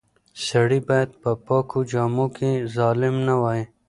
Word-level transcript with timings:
سړی 0.47 0.79
باید 0.89 1.09
په 1.21 1.31
پاکو 1.45 1.79
جامو 1.91 2.27
کې 2.37 2.51
ظالم 2.75 3.15
نه 3.27 3.35
وای. 3.41 3.61